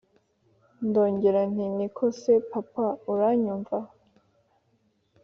ndongera 0.87 1.41
nti: 1.51 1.65
niko 1.77 2.03
se 2.21 2.33
papa! 2.51 2.85
uranyumva!? 3.11 3.77